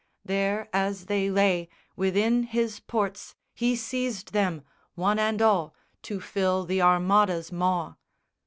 [0.25, 4.63] There as they lay Within his ports he seized them,
[4.95, 7.93] one and all, To fill the Armada's maw.